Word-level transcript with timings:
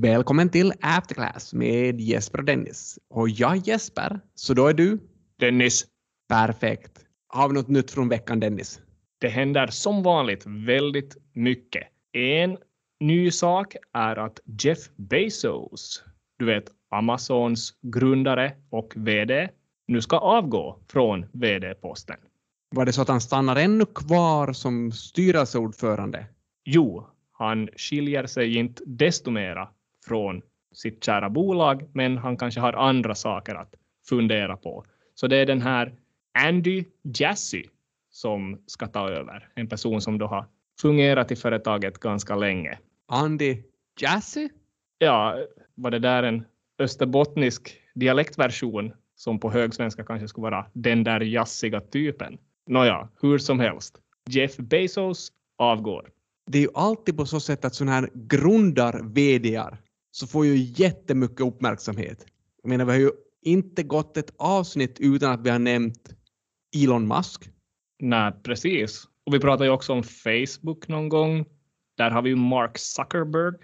Välkommen 0.00 0.48
till 0.48 0.72
Afterclass 0.80 1.54
med 1.54 2.00
Jesper 2.00 2.38
och 2.38 2.44
Dennis. 2.44 2.98
Och 3.10 3.28
jag 3.28 3.56
är 3.56 3.68
Jesper, 3.68 4.20
så 4.34 4.54
då 4.54 4.66
är 4.66 4.74
du? 4.74 4.98
Dennis, 5.38 5.86
Perfekt. 6.28 6.92
Har 7.28 7.48
vi 7.48 7.54
något 7.54 7.68
nytt 7.68 7.90
från 7.90 8.08
veckan, 8.08 8.40
Dennis? 8.40 8.80
det 9.20 9.28
händer 9.28 9.66
som 9.66 10.02
vanligt 10.02 10.42
väldigt 10.46 11.16
mycket. 11.32 11.82
En 12.12 12.56
ny 13.00 13.30
sak 13.30 13.76
är 13.92 14.16
att 14.16 14.40
Jeff 14.62 14.78
Bezos, 14.96 16.04
du 16.38 16.44
vet 16.44 16.64
Amazons 16.90 17.74
grundare 17.82 18.52
och 18.70 18.92
VD, 18.96 19.48
nu 19.88 20.02
ska 20.02 20.18
avgå 20.18 20.78
från 20.88 21.26
VD-posten. 21.32 22.16
Var 22.70 22.84
det 22.84 22.92
så 22.92 23.02
att 23.02 23.08
han 23.08 23.20
stannar 23.20 23.56
ännu 23.56 23.84
kvar 23.86 24.52
som 24.52 24.92
styrelseordförande? 24.92 26.26
Jo, 26.64 27.06
han 27.32 27.68
skiljer 27.76 28.26
sig 28.26 28.56
inte 28.56 28.82
desto 28.86 29.30
mera 29.30 29.68
från 30.08 30.42
sitt 30.72 31.04
kära 31.04 31.30
bolag, 31.30 31.84
men 31.92 32.18
han 32.18 32.36
kanske 32.36 32.60
har 32.60 32.72
andra 32.72 33.14
saker 33.14 33.54
att 33.54 33.74
fundera 34.08 34.56
på. 34.56 34.84
Så 35.14 35.26
det 35.26 35.36
är 35.36 35.46
den 35.46 35.62
här 35.62 35.92
Andy 36.46 36.84
Jassy 37.02 37.64
som 38.10 38.62
ska 38.66 38.86
ta 38.86 39.10
över. 39.10 39.48
En 39.54 39.68
person 39.68 40.00
som 40.00 40.18
då 40.18 40.26
har 40.26 40.46
fungerat 40.80 41.32
i 41.32 41.36
företaget 41.36 41.98
ganska 41.98 42.36
länge. 42.36 42.78
Andy 43.06 43.62
Jassy? 44.00 44.48
Ja, 44.98 45.38
var 45.74 45.90
det 45.90 45.98
där 45.98 46.22
en 46.22 46.44
österbottnisk 46.78 47.80
dialektversion 47.94 48.92
som 49.16 49.40
på 49.40 49.50
högsvenska 49.50 50.04
kanske 50.04 50.28
skulle 50.28 50.42
vara 50.42 50.66
den 50.72 51.04
där 51.04 51.20
jassiga 51.20 51.80
typen? 51.80 52.38
Nåja, 52.66 53.08
hur 53.20 53.38
som 53.38 53.60
helst. 53.60 53.98
Jeff 54.30 54.56
Bezos 54.56 55.32
avgår. 55.58 56.10
Det 56.46 56.58
är 56.58 56.62
ju 56.62 56.68
alltid 56.74 57.16
på 57.16 57.26
så 57.26 57.40
sätt 57.40 57.64
att 57.64 57.74
sådana 57.74 57.92
här 57.92 58.10
grundar 58.14 59.00
vdar 59.02 59.78
så 60.10 60.26
får 60.26 60.46
ju 60.46 60.56
jättemycket 60.56 61.40
uppmärksamhet. 61.40 62.26
Jag 62.62 62.68
menar, 62.70 62.84
vi 62.84 62.92
har 62.92 62.98
ju 62.98 63.10
inte 63.42 63.82
gått 63.82 64.16
ett 64.16 64.34
avsnitt 64.38 65.00
utan 65.00 65.32
att 65.32 65.40
vi 65.40 65.50
har 65.50 65.58
nämnt 65.58 66.14
Elon 66.76 67.08
Musk. 67.08 67.50
Nej, 67.98 68.32
precis. 68.42 69.04
Och 69.26 69.34
vi 69.34 69.40
pratar 69.40 69.64
ju 69.64 69.70
också 69.70 69.92
om 69.92 70.02
Facebook 70.02 70.88
någon 70.88 71.08
gång. 71.08 71.44
Där 71.96 72.10
har 72.10 72.22
vi 72.22 72.30
ju 72.30 72.36
Mark 72.36 72.78
Zuckerberg. 72.78 73.54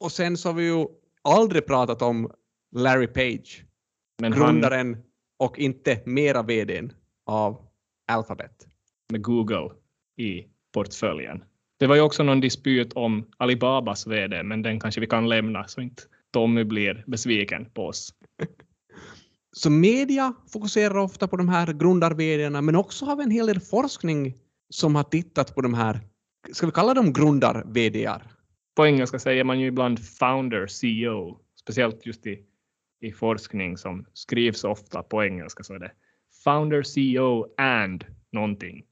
Och 0.00 0.12
sen 0.12 0.36
så 0.36 0.48
har 0.48 0.54
vi 0.54 0.64
ju 0.64 0.86
aldrig 1.22 1.66
pratat 1.66 2.02
om 2.02 2.30
Larry 2.76 3.06
Page, 3.06 3.64
Men 4.20 4.32
han 4.32 4.42
grundaren 4.42 4.96
och 5.38 5.58
inte 5.58 6.02
mera 6.06 6.42
vdn 6.42 6.92
av 7.26 7.68
Alphabet. 8.08 8.66
med 9.12 9.22
Google 9.22 9.70
i 10.16 10.46
portföljen. 10.72 11.44
Det 11.78 11.86
var 11.86 11.94
ju 11.94 12.00
också 12.00 12.22
någon 12.22 12.40
dispyt 12.40 12.92
om 12.92 13.26
Alibabas 13.36 14.06
VD, 14.06 14.42
men 14.42 14.62
den 14.62 14.80
kanske 14.80 15.00
vi 15.00 15.06
kan 15.06 15.28
lämna 15.28 15.68
så 15.68 15.80
inte 15.80 16.02
Tommy 16.32 16.64
blir 16.64 17.04
besviken 17.06 17.70
på 17.74 17.86
oss. 17.86 18.14
Så 19.56 19.70
media 19.70 20.34
fokuserar 20.52 20.96
ofta 20.96 21.28
på 21.28 21.36
de 21.36 21.48
här 21.48 21.72
grundar 21.72 22.14
men 22.62 22.76
också 22.76 23.04
har 23.04 23.16
vi 23.16 23.24
en 23.24 23.30
hel 23.30 23.46
del 23.46 23.60
forskning 23.60 24.34
som 24.68 24.94
har 24.94 25.02
tittat 25.02 25.54
på 25.54 25.60
de 25.60 25.74
här, 25.74 26.00
ska 26.52 26.66
vi 26.66 26.72
kalla 26.72 26.94
dem 26.94 27.12
grundar 27.12 27.64
På 28.76 28.86
engelska 28.86 29.18
säger 29.18 29.44
man 29.44 29.60
ju 29.60 29.66
ibland 29.66 30.06
founder 30.06 30.66
CEO, 30.66 31.38
speciellt 31.60 32.06
just 32.06 32.26
i, 32.26 32.42
i 33.00 33.12
forskning 33.12 33.78
som 33.78 34.06
skrivs 34.12 34.64
ofta 34.64 35.02
på 35.02 35.24
engelska 35.24 35.62
så 35.62 35.74
är 35.74 35.78
det 35.78 35.92
founder 36.44 36.82
CEO 36.82 37.46
and 37.56 38.04
någonting. 38.32 38.84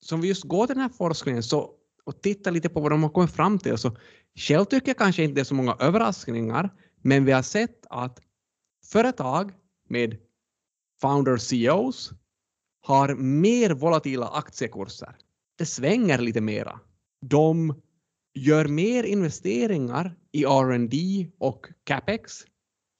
Så 0.00 0.14
om 0.14 0.20
vi 0.20 0.28
just 0.28 0.44
går 0.44 0.66
till 0.66 0.74
den 0.74 0.82
här 0.82 0.88
forskningen 0.88 1.42
så, 1.42 1.70
och 2.04 2.22
tittar 2.22 2.50
lite 2.50 2.68
på 2.68 2.80
vad 2.80 2.92
de 2.92 3.02
har 3.02 3.10
kommit 3.10 3.30
fram 3.30 3.58
till 3.58 3.78
så 3.78 3.96
själv 4.34 4.64
tycker 4.64 4.88
jag 4.88 4.96
kanske 4.96 5.22
inte 5.22 5.34
det 5.34 5.40
är 5.40 5.44
så 5.44 5.54
många 5.54 5.76
överraskningar 5.80 6.70
men 7.02 7.24
vi 7.24 7.32
har 7.32 7.42
sett 7.42 7.86
att 7.90 8.20
företag 8.92 9.52
med 9.88 10.16
founder 11.00 11.36
CEOs 11.36 12.12
har 12.82 13.14
mer 13.14 13.70
volatila 13.70 14.28
aktiekurser. 14.28 15.16
Det 15.58 15.66
svänger 15.66 16.18
lite 16.18 16.40
mera. 16.40 16.80
De 17.20 17.74
gör 18.34 18.66
mer 18.66 19.04
investeringar 19.04 20.16
i 20.32 20.44
R&D 20.44 21.26
och 21.38 21.66
capex. 21.84 22.32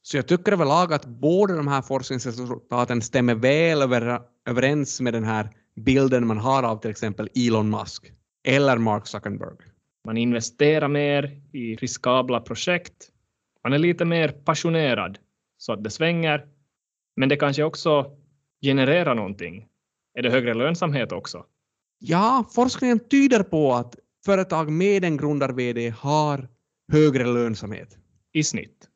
Så 0.02 0.16
jag 0.16 0.28
tycker 0.28 0.52
överlag 0.52 0.92
att 0.92 1.06
båda 1.06 1.54
de 1.56 1.68
här 1.68 1.82
forskningsresultaten 1.82 3.02
stämmer 3.02 3.34
väl 3.34 3.82
över, 3.82 4.20
överens 4.46 5.00
med 5.00 5.12
den 5.12 5.24
här 5.24 5.50
bilden 5.76 6.26
man 6.26 6.38
har 6.38 6.62
av 6.62 6.76
till 6.76 6.90
exempel 6.90 7.28
Elon 7.34 7.70
Musk 7.70 8.12
eller 8.50 8.78
Mark 8.78 9.06
Zuckerberg. 9.06 9.56
Man 10.04 10.16
investerar 10.16 10.88
mer 10.88 11.40
i 11.52 11.76
riskabla 11.76 12.40
projekt. 12.40 13.10
Man 13.64 13.72
är 13.72 13.78
lite 13.78 14.04
mer 14.04 14.28
passionerad 14.28 15.18
så 15.56 15.72
att 15.72 15.84
det 15.84 15.90
svänger. 15.90 16.46
Men 17.16 17.28
det 17.28 17.36
kanske 17.36 17.62
också 17.62 18.16
genererar 18.62 19.14
någonting. 19.14 19.66
Är 20.18 20.22
det 20.22 20.30
högre 20.30 20.54
lönsamhet 20.54 21.12
också? 21.12 21.44
Ja, 21.98 22.44
forskningen 22.54 22.98
tyder 22.98 23.42
på 23.42 23.72
att 23.72 23.96
företag 24.24 24.70
med 24.72 25.04
en 25.04 25.16
grundar-VD 25.16 25.88
har 25.88 26.48
högre 26.92 27.26
lönsamhet. 27.26 27.98
I 28.32 28.44
snitt. 28.44 28.88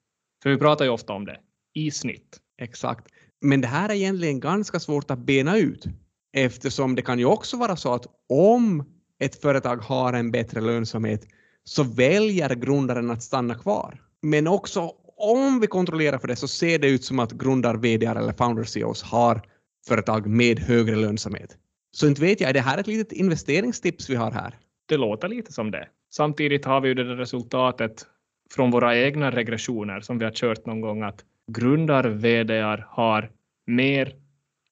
För 0.42 0.50
vi 0.50 0.56
pratar 0.56 0.84
ju 0.84 0.90
ofta 0.90 1.12
om 1.12 1.24
det. 1.24 1.40
I 1.74 1.90
snitt. 1.90 2.40
Exakt. 2.58 3.06
Men 3.40 3.60
det 3.60 3.68
här 3.68 3.88
är 3.88 3.94
egentligen 3.94 4.40
ganska 4.40 4.80
svårt 4.80 5.10
att 5.10 5.18
bena 5.18 5.56
ut 5.56 5.84
eftersom 6.32 6.94
det 6.94 7.02
kan 7.02 7.18
ju 7.18 7.24
också 7.24 7.56
vara 7.56 7.76
så 7.76 7.94
att 7.94 8.06
om 8.28 8.84
ett 9.20 9.40
företag 9.40 9.76
har 9.76 10.12
en 10.12 10.30
bättre 10.30 10.60
lönsamhet 10.60 11.26
så 11.64 11.82
väljer 11.82 12.54
grundaren 12.54 13.10
att 13.10 13.22
stanna 13.22 13.54
kvar. 13.54 14.00
Men 14.22 14.46
också 14.46 14.92
om 15.16 15.60
vi 15.60 15.66
kontrollerar 15.66 16.18
för 16.18 16.28
det 16.28 16.36
så 16.36 16.48
ser 16.48 16.78
det 16.78 16.88
ut 16.88 17.04
som 17.04 17.18
att 17.18 17.32
grundar 17.32 17.74
vd 17.74 18.06
eller 18.06 18.32
founder 18.32 18.64
CEOs 18.64 19.02
har 19.02 19.42
företag 19.88 20.26
med 20.26 20.60
högre 20.60 20.96
lönsamhet. 20.96 21.56
Så 21.92 22.06
inte 22.06 22.20
vet 22.20 22.40
jag, 22.40 22.50
är 22.50 22.54
det 22.54 22.60
här 22.60 22.78
ett 22.78 22.86
litet 22.86 23.12
investeringstips 23.12 24.10
vi 24.10 24.14
har 24.14 24.30
här? 24.30 24.58
Det 24.86 24.96
låter 24.96 25.28
lite 25.28 25.52
som 25.52 25.70
det. 25.70 25.88
Samtidigt 26.10 26.64
har 26.64 26.80
vi 26.80 26.88
ju 26.88 26.94
det 26.94 27.04
där 27.04 27.16
resultatet 27.16 28.06
från 28.54 28.70
våra 28.70 28.98
egna 28.98 29.30
regressioner 29.30 30.00
som 30.00 30.18
vi 30.18 30.24
har 30.24 30.32
kört 30.32 30.66
någon 30.66 30.80
gång 30.80 31.02
att 31.02 31.24
grundar 31.52 32.04
vd 32.04 32.60
har 32.88 33.30
mer 33.66 34.14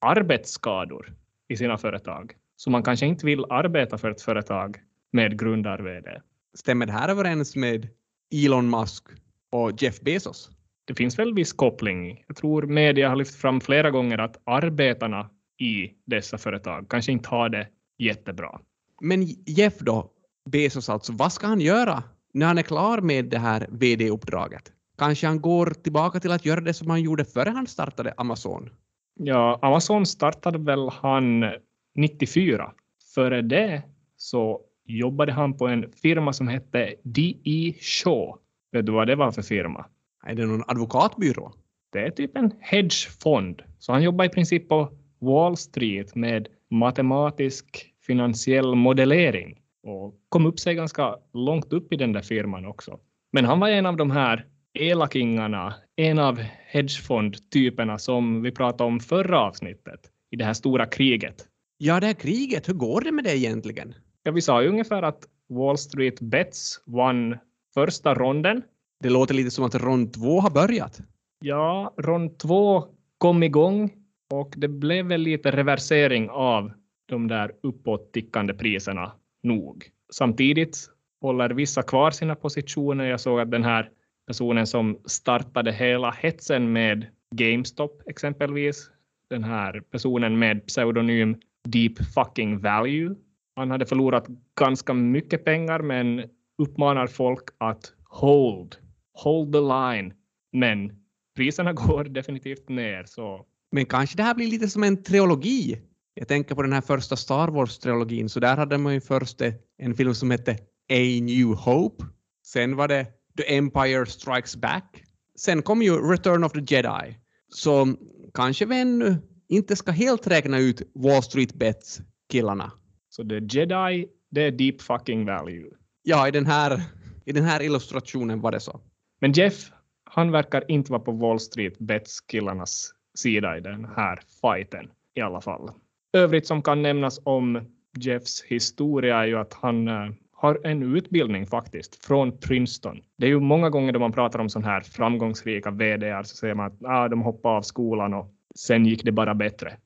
arbetsskador 0.00 1.12
i 1.48 1.56
sina 1.56 1.78
företag. 1.78 2.32
Så 2.64 2.70
man 2.70 2.82
kanske 2.82 3.06
inte 3.06 3.26
vill 3.26 3.44
arbeta 3.50 3.98
för 3.98 4.10
ett 4.10 4.22
företag 4.22 4.76
med 5.12 5.38
grundar 5.38 5.78
vd. 5.78 6.20
Stämmer 6.54 6.86
det 6.86 6.92
här 6.92 7.08
överens 7.08 7.56
med 7.56 7.88
Elon 8.34 8.70
Musk 8.70 9.04
och 9.52 9.82
Jeff 9.82 10.00
Bezos? 10.00 10.50
Det 10.84 10.94
finns 10.94 11.18
väl 11.18 11.34
viss 11.34 11.52
koppling. 11.52 12.24
Jag 12.26 12.36
tror 12.36 12.62
media 12.62 13.08
har 13.08 13.16
lyft 13.16 13.34
fram 13.34 13.60
flera 13.60 13.90
gånger 13.90 14.18
att 14.18 14.36
arbetarna 14.44 15.30
i 15.58 15.90
dessa 16.06 16.38
företag 16.38 16.86
kanske 16.88 17.12
inte 17.12 17.28
har 17.28 17.48
det 17.48 17.68
jättebra. 17.98 18.60
Men 19.00 19.22
Jeff 19.46 19.78
då, 19.78 20.10
Bezos 20.50 20.88
alltså, 20.88 21.12
vad 21.12 21.32
ska 21.32 21.46
han 21.46 21.60
göra 21.60 22.02
när 22.34 22.46
han 22.46 22.58
är 22.58 22.62
klar 22.62 23.00
med 23.00 23.24
det 23.24 23.38
här 23.38 23.66
VD-uppdraget? 23.70 24.72
Kanske 24.98 25.26
han 25.26 25.40
går 25.40 25.66
tillbaka 25.66 26.20
till 26.20 26.32
att 26.32 26.46
göra 26.46 26.60
det 26.60 26.74
som 26.74 26.90
han 26.90 27.02
gjorde 27.02 27.24
före 27.24 27.50
han 27.50 27.66
startade 27.66 28.14
Amazon? 28.16 28.70
Ja, 29.14 29.58
Amazon 29.62 30.06
startade 30.06 30.58
väl 30.58 30.88
han 30.88 31.44
94. 31.94 32.72
Före 33.14 33.42
det 33.42 33.82
så 34.16 34.60
jobbade 34.84 35.32
han 35.32 35.56
på 35.56 35.66
en 35.66 35.92
firma 36.02 36.32
som 36.32 36.48
hette 36.48 36.94
D.E. 37.02 37.74
Shaw. 37.80 38.38
Vet 38.72 38.86
du 38.86 38.92
vad 38.92 39.06
det 39.06 39.16
var 39.16 39.32
för 39.32 39.42
firma? 39.42 39.86
Är 40.26 40.34
det 40.34 40.46
någon 40.46 40.64
advokatbyrå? 40.66 41.52
Det 41.92 41.98
är 41.98 42.10
typ 42.10 42.36
en 42.36 42.52
hedgefond. 42.60 43.62
Så 43.78 43.92
han 43.92 44.02
jobbar 44.02 44.24
i 44.24 44.28
princip 44.28 44.68
på 44.68 44.92
Wall 45.20 45.56
Street 45.56 46.14
med 46.14 46.48
matematisk 46.70 47.92
finansiell 48.06 48.74
modellering 48.74 49.60
och 49.82 50.14
kom 50.28 50.46
upp 50.46 50.58
sig 50.58 50.74
ganska 50.74 51.16
långt 51.34 51.72
upp 51.72 51.92
i 51.92 51.96
den 51.96 52.12
där 52.12 52.22
firman 52.22 52.66
också. 52.66 52.98
Men 53.32 53.44
han 53.44 53.60
var 53.60 53.68
en 53.68 53.86
av 53.86 53.96
de 53.96 54.10
här 54.10 54.46
elakingarna, 54.74 55.74
en 55.96 56.18
av 56.18 56.38
hedgefondtyperna 56.66 57.98
som 57.98 58.42
vi 58.42 58.52
pratade 58.52 58.88
om 58.88 59.00
förra 59.00 59.40
avsnittet 59.40 60.00
i 60.30 60.36
det 60.36 60.44
här 60.44 60.54
stora 60.54 60.86
kriget. 60.86 61.48
Ja, 61.84 62.00
det 62.00 62.06
här 62.06 62.14
kriget, 62.14 62.68
hur 62.68 62.74
går 62.74 63.00
det 63.00 63.12
med 63.12 63.24
det 63.24 63.38
egentligen? 63.38 63.94
Ja, 64.22 64.32
vi 64.32 64.40
sa 64.40 64.62
ju 64.62 64.68
ungefär 64.68 65.02
att 65.02 65.28
Wall 65.48 65.78
Street 65.78 66.20
Bets 66.20 66.82
vann 66.86 67.38
första 67.74 68.14
ronden. 68.14 68.62
Det 69.00 69.10
låter 69.10 69.34
lite 69.34 69.50
som 69.50 69.64
att 69.64 69.74
rond 69.74 70.12
två 70.12 70.40
har 70.40 70.50
börjat. 70.50 71.00
Ja, 71.40 71.94
rond 71.96 72.38
två 72.38 72.84
kom 73.18 73.42
igång 73.42 73.90
och 74.30 74.54
det 74.56 74.68
blev 74.68 75.06
väl 75.06 75.20
lite 75.20 75.50
reversering 75.50 76.30
av 76.30 76.72
de 77.06 77.28
där 77.28 77.52
uppåt-tickande 77.62 78.54
priserna 78.54 79.12
nog. 79.42 79.90
Samtidigt 80.12 80.78
håller 81.20 81.50
vissa 81.50 81.82
kvar 81.82 82.10
sina 82.10 82.34
positioner. 82.34 83.04
Jag 83.04 83.20
såg 83.20 83.40
att 83.40 83.50
den 83.50 83.64
här 83.64 83.90
personen 84.26 84.66
som 84.66 84.98
startade 85.04 85.72
hela 85.72 86.10
hetsen 86.10 86.72
med 86.72 87.06
GameStop 87.34 88.02
exempelvis, 88.06 88.90
den 89.28 89.44
här 89.44 89.80
personen 89.90 90.38
med 90.38 90.66
pseudonym 90.66 91.36
Deep 91.68 91.98
Fucking 92.14 92.60
Value. 92.60 93.14
Han 93.56 93.70
hade 93.70 93.86
förlorat 93.86 94.26
ganska 94.58 94.94
mycket 94.94 95.44
pengar 95.44 95.80
men 95.80 96.24
uppmanar 96.58 97.06
folk 97.06 97.44
att 97.58 97.92
hold 98.04 98.76
hold 99.14 99.52
the 99.52 99.60
line. 99.60 100.14
Men 100.52 100.92
priserna 101.36 101.72
går 101.82 102.04
definitivt 102.04 102.68
ner. 102.68 103.04
Så 103.04 103.46
Men 103.72 103.86
kanske 103.86 104.16
det 104.16 104.22
här 104.22 104.34
blir 104.34 104.46
lite 104.46 104.68
som 104.68 104.82
en 104.82 105.02
trilogi. 105.02 105.80
Jag 106.14 106.28
tänker 106.28 106.54
på 106.54 106.62
den 106.62 106.72
här 106.72 106.80
första 106.80 107.16
Star 107.16 107.48
Wars-trilogin, 107.48 108.28
så 108.28 108.40
där 108.40 108.56
hade 108.56 108.78
man 108.78 108.94
ju 108.94 109.00
först 109.00 109.40
eh, 109.40 109.52
en 109.78 109.94
film 109.94 110.14
som 110.14 110.30
hette 110.30 110.52
A 110.90 111.20
New 111.22 111.46
Hope. 111.46 112.04
Sen 112.46 112.76
var 112.76 112.88
det 112.88 113.06
The 113.36 113.56
Empire 113.56 114.06
Strikes 114.06 114.56
Back. 114.56 115.04
Sen 115.38 115.62
kom 115.62 115.82
ju 115.82 116.10
Return 116.10 116.44
of 116.44 116.52
the 116.52 116.74
Jedi. 116.74 117.18
Så 117.48 117.96
kanske 118.34 118.66
vi 118.66 118.80
ännu 118.80 119.16
inte 119.52 119.76
ska 119.76 119.92
helt 119.92 120.26
räkna 120.26 120.58
ut 120.58 120.82
Wall 120.94 121.22
Street 121.22 121.54
Bets-killarna. 121.54 122.72
Så 123.08 123.24
the 123.24 123.34
Jedi, 123.34 124.08
det 124.30 124.42
är 124.42 124.50
deep 124.50 124.82
fucking 124.82 125.26
value. 125.26 125.70
Ja, 126.02 126.28
i 126.28 126.30
den 126.30 126.46
här, 126.46 126.82
i 127.24 127.32
den 127.32 127.44
här 127.44 127.62
illustrationen 127.62 128.40
var 128.40 128.52
det 128.52 128.60
så. 128.60 128.80
Men 129.20 129.32
Jeff, 129.32 129.72
han 130.04 130.30
verkar 130.30 130.70
inte 130.70 130.92
vara 130.92 131.02
på 131.02 131.12
Wall 131.12 131.40
Street 131.40 131.78
Bets-killarnas 131.78 132.90
sida 133.14 133.56
i 133.56 133.60
den 133.60 133.84
här 133.96 134.20
fighten 134.40 134.90
i 135.14 135.20
alla 135.20 135.40
fall. 135.40 135.70
Övrigt 136.12 136.46
som 136.46 136.62
kan 136.62 136.82
nämnas 136.82 137.20
om 137.24 137.60
Jeffs 137.98 138.42
historia 138.42 139.16
är 139.16 139.26
ju 139.26 139.38
att 139.38 139.52
han 139.52 139.88
eh, 139.88 140.10
har 140.32 140.60
en 140.64 140.96
utbildning 140.96 141.46
faktiskt 141.46 142.04
från 142.04 142.38
Princeton. 142.38 143.00
Det 143.18 143.26
är 143.26 143.30
ju 143.30 143.40
många 143.40 143.70
gånger 143.70 143.92
då 143.92 143.98
man 143.98 144.12
pratar 144.12 144.38
om 144.38 144.48
sån 144.48 144.64
här 144.64 144.80
framgångsrika 144.80 145.70
VDR 145.70 146.22
så 146.22 146.36
säger 146.36 146.54
man 146.54 146.66
att 146.66 146.84
ah, 146.84 147.08
de 147.08 147.22
hoppade 147.22 147.56
av 147.56 147.62
skolan 147.62 148.14
och 148.14 148.34
sen 148.54 148.86
gick 148.86 149.04
det 149.04 149.12
bara 149.12 149.34
bättre. 149.34 149.76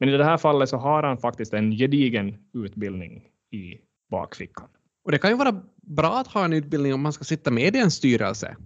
Men 0.00 0.08
i 0.08 0.16
det 0.16 0.24
här 0.24 0.36
fallet 0.36 0.68
så 0.68 0.76
har 0.76 1.02
han 1.02 1.18
faktiskt 1.18 1.54
en 1.54 1.70
gedigen 1.70 2.36
utbildning 2.54 3.22
i 3.50 3.78
bakfickan. 4.10 4.68
Och 5.04 5.12
det 5.12 5.18
kan 5.18 5.30
ju 5.30 5.36
vara 5.36 5.62
bra 5.82 6.18
att 6.18 6.26
ha 6.26 6.44
en 6.44 6.52
utbildning 6.52 6.94
om 6.94 7.00
man 7.00 7.12
ska 7.12 7.24
sitta 7.24 7.50
med 7.50 7.76
i 7.76 7.78
en 7.78 7.90
styrelse. 7.90 8.56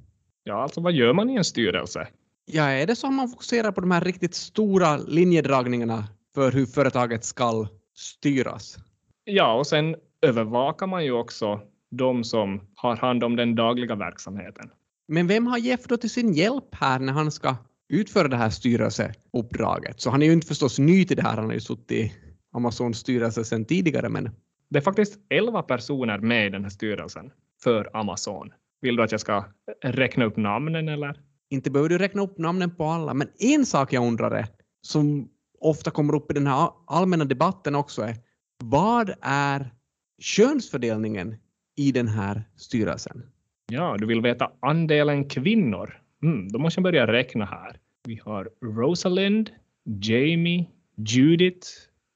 Ja, 0.44 0.62
alltså 0.62 0.80
vad 0.80 0.92
gör 0.92 1.12
man 1.12 1.30
i 1.30 1.36
en 1.36 1.44
styrelse? 1.44 2.08
Ja, 2.44 2.62
är 2.62 2.86
det 2.86 2.96
så 2.96 3.06
att 3.06 3.12
man 3.12 3.28
fokuserar 3.28 3.72
på 3.72 3.80
de 3.80 3.90
här 3.90 4.00
riktigt 4.00 4.34
stora 4.34 4.96
linjedragningarna 4.96 6.04
för 6.34 6.52
hur 6.52 6.66
företaget 6.66 7.24
ska 7.24 7.66
styras? 7.94 8.76
Ja, 9.24 9.54
och 9.54 9.66
sen 9.66 9.96
övervakar 10.22 10.86
man 10.86 11.04
ju 11.04 11.12
också 11.12 11.60
de 11.90 12.24
som 12.24 12.60
har 12.74 12.96
hand 12.96 13.24
om 13.24 13.36
den 13.36 13.54
dagliga 13.54 13.94
verksamheten. 13.94 14.70
Men 15.08 15.26
vem 15.26 15.46
har 15.46 15.58
Jeff 15.58 15.84
då 15.84 15.96
till 15.96 16.10
sin 16.10 16.32
hjälp 16.32 16.74
här 16.74 16.98
när 16.98 17.12
han 17.12 17.30
ska 17.30 17.56
utföra 17.88 18.28
det 18.28 18.36
här 18.36 18.50
styrelseuppdraget? 18.50 20.00
Så 20.00 20.10
han 20.10 20.22
är 20.22 20.26
ju 20.26 20.32
inte 20.32 20.46
förstås 20.46 20.78
ny 20.78 21.04
till 21.04 21.16
det 21.16 21.22
här, 21.22 21.36
han 21.36 21.44
har 21.44 21.52
ju 21.52 21.60
suttit 21.60 21.92
i 21.92 22.12
Amazons 22.52 22.98
styrelse 22.98 23.44
sedan 23.44 23.64
tidigare, 23.64 24.08
men 24.08 24.30
Det 24.70 24.78
är 24.78 24.82
faktiskt 24.82 25.18
11 25.30 25.62
personer 25.62 26.18
med 26.18 26.46
i 26.46 26.50
den 26.50 26.62
här 26.62 26.70
styrelsen 26.70 27.30
för 27.62 27.96
Amazon. 27.96 28.50
Vill 28.80 28.96
du 28.96 29.02
att 29.02 29.12
jag 29.12 29.20
ska 29.20 29.44
räkna 29.82 30.24
upp 30.24 30.36
namnen 30.36 30.88
eller? 30.88 31.28
inte 31.50 31.70
behöver 31.70 31.88
du 31.88 31.98
räkna 31.98 32.22
upp 32.22 32.38
namnen 32.38 32.76
på 32.76 32.84
alla. 32.84 33.14
Men 33.14 33.28
en 33.38 33.66
sak 33.66 33.92
jag 33.92 34.06
undrar 34.06 34.30
är, 34.30 34.46
som 34.80 35.28
ofta 35.60 35.90
kommer 35.90 36.14
upp 36.14 36.30
i 36.30 36.34
den 36.34 36.46
här 36.46 36.70
allmänna 36.86 37.24
debatten 37.24 37.74
också 37.74 38.02
är, 38.02 38.16
vad 38.64 39.14
är 39.20 39.70
könsfördelningen 40.18 41.36
i 41.76 41.92
den 41.92 42.08
här 42.08 42.42
styrelsen? 42.56 43.22
Ja, 43.68 43.96
du 43.98 44.06
vill 44.06 44.20
veta 44.20 44.50
andelen 44.60 45.28
kvinnor? 45.28 46.00
Mm, 46.22 46.48
då 46.48 46.58
måste 46.58 46.78
jag 46.78 46.82
börja 46.82 47.06
räkna 47.06 47.44
här. 47.44 47.80
Vi 48.04 48.20
har 48.24 48.50
Rosalind, 48.62 49.50
Jamie, 49.84 50.66
Judith, 50.96 51.68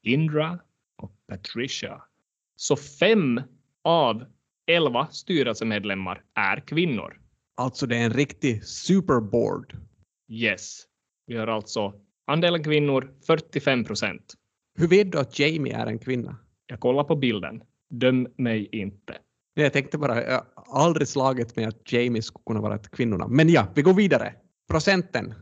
Indra 0.02 0.58
och 0.96 1.12
Patricia. 1.28 2.02
Så 2.56 2.76
fem 2.76 3.40
av 3.84 4.24
elva 4.66 5.06
styrelsemedlemmar 5.06 6.22
är 6.34 6.60
kvinnor. 6.60 7.20
Alltså 7.54 7.86
det 7.86 7.96
är 7.96 8.04
en 8.04 8.12
riktig 8.12 8.64
superboard. 8.64 9.76
Yes. 10.28 10.82
Vi 11.26 11.36
har 11.36 11.46
alltså 11.46 11.94
andelen 12.26 12.64
kvinnor 12.64 13.14
45 13.26 13.84
procent. 13.84 14.34
Hur 14.78 14.88
vet 14.88 15.12
du 15.12 15.18
att 15.18 15.38
Jamie 15.38 15.76
är 15.76 15.86
en 15.86 15.98
kvinna? 15.98 16.36
Jag 16.66 16.80
kollar 16.80 17.04
på 17.04 17.16
bilden. 17.16 17.62
Döm 17.90 18.28
mig 18.36 18.68
inte. 18.72 19.18
Jag 19.54 19.72
tänkte 19.72 19.98
bara, 19.98 20.24
jag 20.24 20.44
har 20.54 20.84
aldrig 20.84 21.08
slagit 21.08 21.56
med 21.56 21.68
att 21.68 21.92
Jamie 21.92 22.22
skulle 22.22 22.42
kunna 22.46 22.60
vara 22.60 22.74
ett 22.74 22.90
kvinnorna. 22.90 23.28
Men 23.28 23.48
ja, 23.48 23.66
vi 23.74 23.82
går 23.82 23.94
vidare. 23.94 24.34
Procenten. 24.70 25.34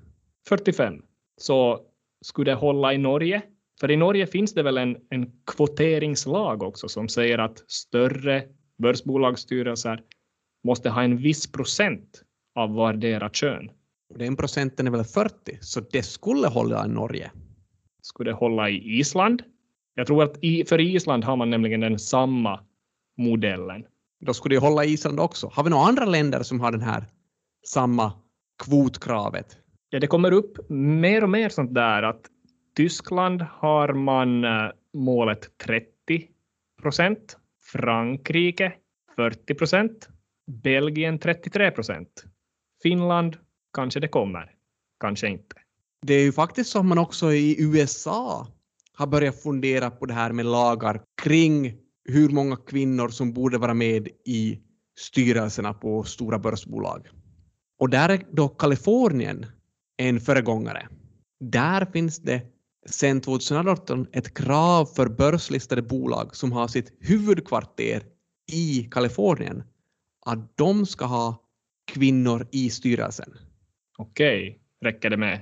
45. 0.49 1.03
Så 1.37 1.81
skulle 2.25 2.51
det 2.51 2.55
hålla 2.55 2.95
i 2.95 2.99
Norge? 2.99 3.43
För 3.81 3.91
i 3.91 3.97
Norge 3.97 4.27
finns 4.27 4.55
det 4.55 4.63
väl 4.63 4.79
en, 4.79 4.97
en 5.11 5.33
kvoteringslag 5.47 6.63
också 6.63 6.89
som 6.89 7.09
säger 7.09 7.39
att 7.39 7.71
större 7.71 8.43
börsbolagsstyrelser 8.79 10.03
måste 10.65 10.91
ha 10.91 11.03
en 11.03 11.17
viss 11.17 11.53
procent 11.53 12.23
av 12.55 12.75
vardera 12.75 13.31
kön. 13.31 13.71
Den 14.15 14.37
procenten 14.37 14.87
är 14.87 14.91
väl 14.91 15.05
40, 15.05 15.59
så 15.61 15.81
det 15.81 16.03
skulle 16.03 16.49
hålla 16.49 16.87
i 16.87 16.89
Norge. 16.89 17.31
Skulle 18.03 18.31
det 18.31 18.35
hålla 18.35 18.71
i 18.71 18.99
Island? 18.99 19.43
Jag 19.95 20.07
tror 20.07 20.23
att 20.23 20.45
i, 20.45 20.65
för 20.65 20.81
Island 20.81 21.25
har 21.25 21.37
man 21.37 21.51
nämligen 21.51 21.81
den 21.81 21.99
samma 21.99 22.61
modellen. 23.17 23.85
Då 24.21 24.35
skulle 24.35 24.55
det 24.55 24.61
hålla 24.61 24.85
Island 24.85 25.21
också. 25.21 25.51
Har 25.53 25.65
vi 25.65 25.71
några 25.71 25.85
andra 25.85 26.05
länder 26.05 26.43
som 26.43 26.61
har 26.61 26.73
den 26.73 26.81
här 26.81 27.05
samma 27.67 28.13
kvotkravet? 28.65 29.57
Ja, 29.91 30.01
det 30.01 30.07
kommer 30.07 30.33
upp 30.33 30.71
mer 30.71 31.23
och 31.23 31.31
mer 31.31 31.49
sånt 31.49 31.75
där 31.75 32.03
att 32.03 32.21
Tyskland 32.77 33.43
har 33.43 33.93
man 33.93 34.45
eh, 34.45 34.71
målet 34.95 35.59
30 35.59 35.87
procent, 36.83 37.37
Frankrike 37.73 38.73
40 39.17 39.55
procent, 39.55 40.09
Belgien 40.63 41.19
33 41.19 41.71
procent. 41.71 42.25
Finland 42.83 43.37
kanske 43.73 44.01
det 44.01 44.09
kommer, 44.09 44.51
kanske 45.01 45.29
inte. 45.29 45.57
Det 46.07 46.15
är 46.15 46.23
ju 46.23 46.33
faktiskt 46.33 46.71
som 46.71 46.89
man 46.89 46.99
också 46.99 47.33
i 47.33 47.57
USA 47.63 48.47
har 48.95 49.07
börjat 49.07 49.43
fundera 49.43 49.91
på 49.91 50.07
det 50.07 50.15
här 50.15 50.33
med 50.33 50.47
lagar 50.47 51.03
kring 51.23 51.77
hur 52.11 52.29
många 52.29 52.57
kvinnor 52.57 53.09
som 53.09 53.33
borde 53.33 53.59
vara 53.59 53.75
med 53.75 54.09
i 54.27 54.61
styrelserna 54.99 55.75
på 55.75 56.05
stora 56.05 56.39
börsbolag. 56.39 57.09
Och 57.79 57.91
där 57.91 58.09
är 58.09 58.23
då 58.33 58.49
Kalifornien 58.49 59.47
en 59.97 60.21
föregångare. 60.21 60.89
Där 61.41 61.85
finns 61.85 62.19
det 62.19 62.43
sedan 62.87 63.21
2018 63.21 64.07
ett 64.13 64.35
krav 64.35 64.87
för 64.87 65.09
börslistade 65.09 65.83
bolag 65.83 66.37
som 66.37 66.53
har 66.53 66.69
sitt 66.69 66.93
huvudkvarter 67.01 68.03
i 68.53 68.89
Kalifornien 68.91 69.63
att 70.27 70.57
de 70.57 70.87
ska 70.87 71.05
ha 71.05 71.43
kvinnor 71.93 72.49
i 72.53 72.71
styrelsen. 72.71 73.33
Okej, 73.99 74.59
räcker 74.85 75.11
det 75.11 75.17
med 75.17 75.41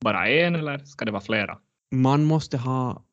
bara 0.00 0.28
en 0.28 0.54
eller 0.54 0.78
ska 0.78 1.04
det 1.04 1.10
vara 1.10 1.22
flera? 1.22 1.58
man 1.90 2.24
måste 2.24 2.58
ha 2.58 3.04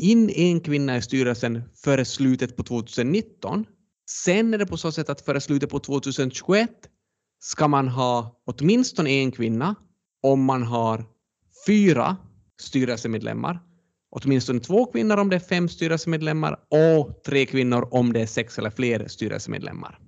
in 0.00 0.30
en 0.30 0.60
kvinna 0.60 0.96
i 0.96 1.02
styrelsen 1.02 1.62
före 1.84 2.04
slutet 2.04 2.56
på 2.56 2.62
2019. 2.62 3.66
Sen 4.10 4.54
är 4.54 4.58
det 4.58 4.66
på 4.66 4.76
så 4.76 4.92
sätt 4.92 5.10
att 5.10 5.20
före 5.20 5.40
slutet 5.40 5.70
på 5.70 5.78
2021 5.78 6.70
ska 7.38 7.68
man 7.68 7.88
ha 7.88 8.42
åtminstone 8.46 9.10
en 9.10 9.32
kvinna 9.32 9.74
om 10.22 10.44
man 10.44 10.62
har 10.62 11.04
fyra 11.66 12.16
styrelsemedlemmar. 12.60 13.60
Åtminstone 14.10 14.60
två 14.60 14.86
kvinnor 14.86 15.16
om 15.16 15.28
det 15.28 15.36
är 15.36 15.40
fem 15.40 15.68
styrelsemedlemmar 15.68 16.56
och 16.68 17.22
tre 17.26 17.46
kvinnor 17.46 17.88
om 17.90 18.12
det 18.12 18.20
är 18.20 18.26
sex 18.26 18.58
eller 18.58 18.70
fler 18.70 19.08
styrelsemedlemmar. 19.08 19.98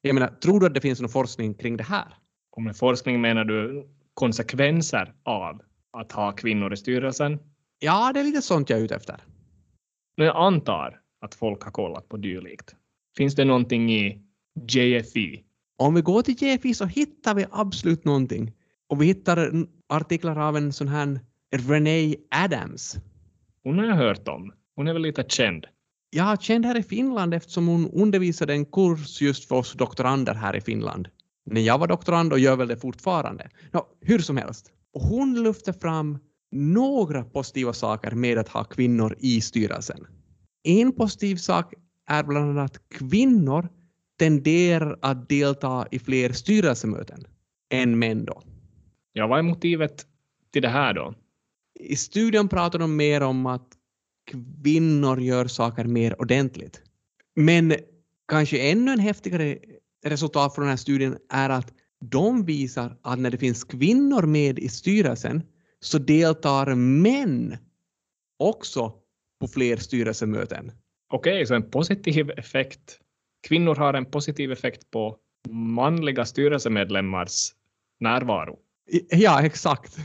Jag 0.00 0.14
menar, 0.14 0.28
tror 0.28 0.60
du 0.60 0.66
att 0.66 0.74
det 0.74 0.80
finns 0.80 1.00
någon 1.00 1.08
forskning 1.08 1.54
kring 1.54 1.76
det 1.76 1.84
här? 1.84 2.14
Och 2.50 2.62
med 2.62 2.76
forskning 2.76 3.20
menar 3.20 3.44
du 3.44 3.88
konsekvenser 4.14 5.14
av 5.24 5.60
att 5.92 6.12
ha 6.12 6.32
kvinnor 6.32 6.72
i 6.72 6.76
styrelsen? 6.76 7.38
Ja, 7.78 8.12
det 8.14 8.20
är 8.20 8.24
lite 8.24 8.42
sånt 8.42 8.70
jag 8.70 8.78
är 8.78 8.84
ute 8.84 8.94
efter. 8.94 9.22
Jag 10.24 10.36
antar 10.36 11.00
att 11.20 11.34
folk 11.34 11.62
har 11.62 11.70
kollat 11.70 12.08
på 12.08 12.16
dylikt. 12.16 12.74
Finns 13.16 13.34
det 13.34 13.44
någonting 13.44 13.92
i 13.92 14.20
JFI? 14.68 15.42
Om 15.76 15.94
vi 15.94 16.00
går 16.00 16.22
till 16.22 16.34
GFI 16.34 16.74
så 16.74 16.84
hittar 16.84 17.34
vi 17.34 17.46
absolut 17.50 18.04
någonting. 18.04 18.52
Och 18.88 19.02
vi 19.02 19.06
hittar 19.06 19.66
artiklar 19.88 20.38
av 20.38 20.56
en 20.56 20.72
sån 20.72 20.88
här 20.88 21.20
Renee 21.50 22.16
Adams. 22.30 22.96
Hon 23.62 23.78
har 23.78 23.86
jag 23.86 23.96
hört 23.96 24.28
om. 24.28 24.52
Hon 24.76 24.88
är 24.88 24.92
väl 24.92 25.02
lite 25.02 25.24
känd. 25.28 25.66
Är 26.16 26.36
känd 26.36 26.66
här 26.66 26.78
i 26.78 26.82
Finland 26.82 27.34
eftersom 27.34 27.66
hon 27.66 27.90
undervisade 27.90 28.52
en 28.52 28.64
kurs 28.64 29.20
just 29.20 29.48
för 29.48 29.56
oss 29.56 29.72
doktorander 29.72 30.34
här 30.34 30.56
i 30.56 30.60
Finland. 30.60 31.08
När 31.46 31.60
jag 31.60 31.78
var 31.78 31.86
doktorand 31.86 32.32
och 32.32 32.38
gör 32.38 32.56
väl 32.56 32.68
det 32.68 32.76
fortfarande. 32.76 33.50
Nå, 33.70 33.86
hur 34.00 34.18
som 34.18 34.36
helst. 34.36 34.72
Och 34.92 35.00
hon 35.00 35.42
lyfte 35.42 35.72
fram 35.72 36.18
några 36.56 37.24
positiva 37.24 37.72
saker 37.72 38.10
med 38.10 38.38
att 38.38 38.48
ha 38.48 38.64
kvinnor 38.64 39.16
i 39.18 39.40
styrelsen. 39.40 40.06
En 40.64 40.92
positiv 40.92 41.36
sak 41.36 41.74
är 42.06 42.22
bland 42.22 42.50
annat 42.50 42.76
att 42.76 42.88
kvinnor 42.88 43.68
tenderar 44.18 44.98
att 45.02 45.28
delta 45.28 45.86
i 45.90 45.98
fler 45.98 46.32
styrelsemöten 46.32 47.24
än 47.70 47.98
män 47.98 48.24
då. 48.24 48.42
Ja, 49.12 49.26
vad 49.26 49.38
är 49.38 49.42
motivet 49.42 50.06
till 50.52 50.62
det 50.62 50.68
här 50.68 50.94
då? 50.94 51.14
I 51.80 51.96
studien 51.96 52.48
pratar 52.48 52.78
de 52.78 52.96
mer 52.96 53.22
om 53.22 53.46
att 53.46 53.68
kvinnor 54.62 55.20
gör 55.20 55.46
saker 55.46 55.84
mer 55.84 56.20
ordentligt. 56.20 56.82
Men 57.36 57.74
kanske 58.28 58.70
ännu 58.70 58.92
en 58.92 58.98
häftigare 58.98 59.58
resultat 60.04 60.54
från 60.54 60.62
den 60.62 60.70
här 60.70 60.76
studien 60.76 61.16
är 61.28 61.50
att 61.50 61.72
de 62.00 62.44
visar 62.44 62.98
att 63.02 63.18
när 63.18 63.30
det 63.30 63.38
finns 63.38 63.64
kvinnor 63.64 64.22
med 64.22 64.58
i 64.58 64.68
styrelsen 64.68 65.42
så 65.80 65.98
deltar 65.98 66.74
män 66.74 67.56
också 68.38 68.92
på 69.40 69.48
fler 69.48 69.76
styrelsemöten. 69.76 70.72
Okej, 71.12 71.46
så 71.46 71.54
en 71.54 71.70
positiv 71.70 72.30
effekt. 72.30 73.00
Kvinnor 73.48 73.74
har 73.74 73.94
en 73.94 74.04
positiv 74.04 74.52
effekt 74.52 74.90
på 74.90 75.16
manliga 75.50 76.24
styrelsemedlemmars 76.24 77.52
närvaro. 78.00 78.58
Ja, 79.10 79.42
exakt. 79.42 79.96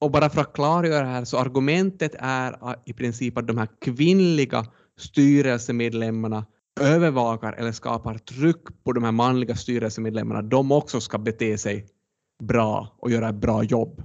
Och 0.00 0.10
bara 0.10 0.30
för 0.30 0.40
att 0.40 0.52
klargöra 0.52 1.04
det 1.04 1.10
här 1.10 1.24
så 1.24 1.38
argumentet 1.38 2.14
är 2.18 2.76
i 2.84 2.92
princip 2.92 3.38
att 3.38 3.46
de 3.46 3.58
här 3.58 3.68
kvinnliga 3.80 4.66
styrelsemedlemmarna 4.98 6.46
övervakar 6.80 7.52
eller 7.52 7.72
skapar 7.72 8.18
tryck 8.18 8.84
på 8.84 8.92
de 8.92 9.04
här 9.04 9.12
manliga 9.12 9.56
styrelsemedlemmarna. 9.56 10.42
De 10.42 10.72
också 10.72 11.00
ska 11.00 11.18
bete 11.18 11.58
sig 11.58 11.86
bra 12.42 12.96
och 12.98 13.10
göra 13.10 13.28
ett 13.28 13.34
bra 13.34 13.62
jobb. 13.62 14.02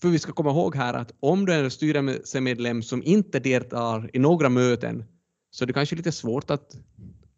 För 0.00 0.08
vi 0.08 0.18
ska 0.18 0.32
komma 0.32 0.50
ihåg 0.50 0.76
här 0.76 0.94
att 0.94 1.12
om 1.20 1.46
du 1.46 1.52
är 1.52 1.64
en 1.64 1.70
styrelsemedlem 1.70 2.82
som 2.82 3.02
inte 3.02 3.40
deltar 3.40 4.10
i 4.12 4.18
några 4.18 4.48
möten 4.48 5.04
så 5.50 5.64
är 5.64 5.66
det 5.66 5.72
kanske 5.72 5.96
lite 5.96 6.12
svårt 6.12 6.50
att 6.50 6.76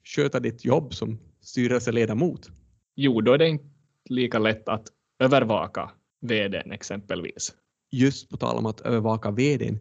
sköta 0.04 0.40
ditt 0.40 0.64
jobb 0.64 0.94
som 0.94 1.18
styrelseledamot. 1.40 2.50
Jo, 2.96 3.20
då 3.20 3.32
är 3.32 3.38
det 3.38 3.48
inte 3.48 3.64
lika 4.04 4.38
lätt 4.38 4.68
att 4.68 4.88
övervaka 5.18 5.90
vdn 6.20 6.72
exempelvis. 6.72 7.54
just 7.92 8.28
på 8.28 8.36
tal 8.36 8.56
om 8.56 8.66
att 8.66 8.80
övervaka 8.80 9.30
vdn, 9.30 9.78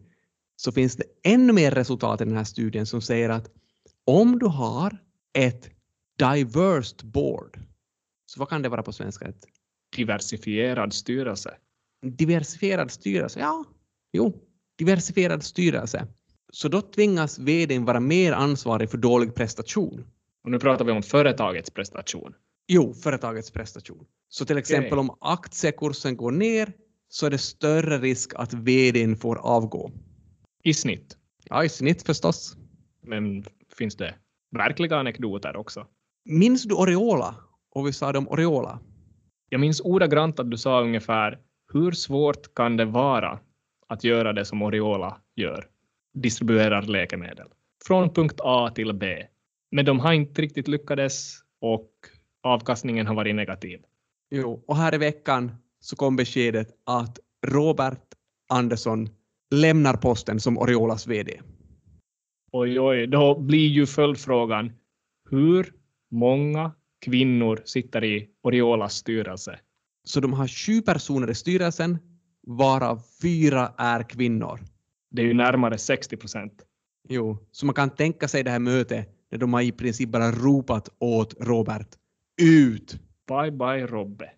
så 0.56 0.72
finns 0.72 0.96
det 0.96 1.04
ännu 1.22 1.52
mer 1.52 1.70
resultat 1.70 2.20
i 2.20 2.24
den 2.24 2.36
här 2.36 2.44
studien 2.44 2.86
som 2.86 3.00
säger 3.00 3.30
att 3.30 3.50
om 4.04 4.38
du 4.38 4.46
har 4.46 4.98
ett 5.32 5.70
diverse 6.18 7.06
board, 7.06 7.58
så 8.26 8.40
vad 8.40 8.48
kan 8.48 8.62
det 8.62 8.68
vara 8.68 8.82
på 8.82 8.92
svenska? 8.92 9.24
Ett 9.24 9.44
Diversifierad 9.96 10.92
styrelse. 10.92 11.56
Diversifierad 12.02 12.90
styrelse? 12.90 13.40
Ja, 13.40 13.64
jo, 14.12 14.32
diversifierad 14.78 15.42
styrelse. 15.42 16.06
Så 16.52 16.68
då 16.68 16.80
tvingas 16.80 17.38
vdn 17.38 17.84
vara 17.84 18.00
mer 18.00 18.32
ansvarig 18.32 18.90
för 18.90 18.98
dålig 18.98 19.34
prestation. 19.34 20.04
Och 20.44 20.50
nu 20.50 20.58
pratar 20.58 20.84
vi 20.84 20.92
om 20.92 21.02
företagets 21.02 21.70
prestation. 21.70 22.34
Jo, 22.68 22.94
företagets 22.94 23.50
prestation. 23.50 24.06
Så 24.28 24.44
till 24.44 24.58
exempel 24.58 24.98
om 24.98 25.16
aktiekursen 25.20 26.16
går 26.16 26.30
ner 26.30 26.72
så 27.08 27.26
är 27.26 27.30
det 27.30 27.38
större 27.38 27.98
risk 27.98 28.32
att 28.34 28.54
vdn 28.54 29.16
får 29.16 29.36
avgå. 29.36 29.90
I 30.62 30.74
snitt. 30.74 31.16
Ja, 31.44 31.64
i 31.64 31.68
snitt 31.68 32.02
förstås. 32.02 32.56
Men 33.02 33.44
finns 33.76 33.96
det 33.96 34.14
verkliga 34.50 34.96
anekdoter 34.96 35.56
också? 35.56 35.86
Minns 36.24 36.62
du 36.62 36.74
Oriola? 36.74 37.34
Och 37.70 37.86
vi 37.86 37.92
sa 37.92 38.18
om 38.18 38.28
Oriola. 38.28 38.78
Jag 39.48 39.60
minns 39.60 39.80
ordagrant 39.80 40.40
att 40.40 40.50
du 40.50 40.56
sa 40.58 40.82
ungefär 40.82 41.38
hur 41.72 41.92
svårt 41.92 42.54
kan 42.54 42.76
det 42.76 42.84
vara 42.84 43.38
att 43.86 44.04
göra 44.04 44.32
det 44.32 44.44
som 44.44 44.62
Oriola 44.62 45.20
gör? 45.36 45.66
Distribuerar 46.14 46.82
läkemedel 46.82 47.46
från 47.86 48.14
punkt 48.14 48.40
A 48.44 48.70
till 48.74 48.92
B. 48.92 49.26
Men 49.70 49.84
de 49.84 50.00
har 50.00 50.12
inte 50.12 50.42
riktigt 50.42 50.68
lyckades 50.68 51.38
och 51.60 51.90
avkastningen 52.42 53.06
har 53.06 53.14
varit 53.14 53.34
negativ. 53.34 53.80
Jo, 54.30 54.64
och 54.66 54.76
här 54.76 54.94
i 54.94 54.98
veckan 54.98 55.52
så 55.80 55.96
kom 55.96 56.16
beskedet 56.16 56.68
att 56.86 57.18
Robert 57.46 58.14
Andersson 58.48 59.08
lämnar 59.54 59.94
posten 59.94 60.40
som 60.40 60.58
Oriolas 60.58 61.06
VD. 61.06 61.40
Oj, 62.52 62.80
oj, 62.80 63.06
då 63.06 63.40
blir 63.40 63.68
ju 63.68 63.86
följdfrågan 63.86 64.72
hur 65.30 65.74
många 66.10 66.72
kvinnor 67.00 67.62
sitter 67.64 68.04
i 68.04 68.28
Oriolas 68.42 68.94
styrelse? 68.94 69.58
Så 70.04 70.20
de 70.20 70.32
har 70.32 70.48
sju 70.48 70.82
personer 70.82 71.30
i 71.30 71.34
styrelsen, 71.34 71.98
varav 72.46 73.02
fyra 73.22 73.74
är 73.78 74.02
kvinnor. 74.02 74.60
Det 75.10 75.22
är 75.22 75.26
ju 75.26 75.34
närmare 75.34 75.78
60 75.78 76.16
procent. 76.16 76.52
Jo, 77.08 77.38
så 77.52 77.66
man 77.66 77.74
kan 77.74 77.90
tänka 77.90 78.28
sig 78.28 78.42
det 78.42 78.50
här 78.50 78.58
mötet 78.58 79.08
när 79.30 79.38
de 79.38 79.52
har 79.52 79.60
i 79.60 79.72
princip 79.72 80.08
bara 80.08 80.32
ropat 80.32 80.88
åt 80.98 81.34
Robert 81.40 81.88
ut. 82.42 82.98
Bye 83.28 83.50
bye 83.50 83.86
Robbe. 83.86 84.30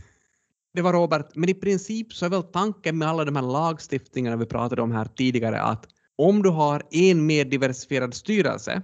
Det 0.74 0.82
var 0.82 0.92
Robert, 0.92 1.26
men 1.34 1.48
i 1.48 1.54
princip 1.54 2.12
så 2.12 2.26
är 2.26 2.30
väl 2.30 2.42
tanken 2.42 2.98
med 2.98 3.08
alla 3.08 3.24
de 3.24 3.36
här 3.36 3.42
lagstiftningarna 3.42 4.36
vi 4.36 4.46
pratade 4.46 4.82
om 4.82 4.92
här 4.92 5.04
tidigare 5.04 5.62
att 5.62 5.86
om 6.16 6.42
du 6.42 6.48
har 6.50 6.82
en 6.90 7.26
mer 7.26 7.44
diversifierad 7.44 8.14
styrelse 8.14 8.82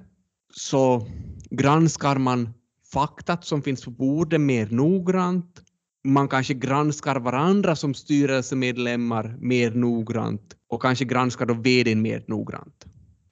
så 0.53 1.07
granskar 1.51 2.19
man 2.19 2.55
faktat 2.93 3.45
som 3.45 3.63
finns 3.63 3.85
på 3.85 3.91
bordet 3.91 4.41
mer 4.41 4.69
noggrant. 4.71 5.63
Man 6.07 6.29
kanske 6.29 6.55
granskar 6.55 7.21
varandra 7.21 7.77
som 7.77 7.95
styrelsemedlemmar 7.95 9.37
mer 9.41 9.71
noggrant 9.71 10.57
och 10.69 10.83
kanske 10.83 11.05
granskar 11.05 11.47
då 11.47 11.55
vdn 11.55 12.03
mer 12.03 12.25
noggrant. 12.27 12.85